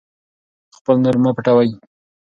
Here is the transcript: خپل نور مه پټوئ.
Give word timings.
خپل 0.77 0.95
نور 1.03 1.15
مه 1.23 1.31
پټوئ. 1.35 1.69